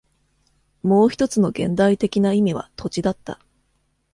[0.81, 3.39] もう一つの現代的な意味は土地だった。